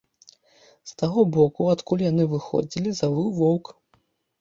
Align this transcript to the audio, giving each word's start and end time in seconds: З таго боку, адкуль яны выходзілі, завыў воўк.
З 0.91 0.95
таго 1.01 1.25
боку, 1.37 1.69
адкуль 1.75 2.05
яны 2.07 2.29
выходзілі, 2.35 2.99
завыў 3.05 3.27
воўк. 3.41 3.65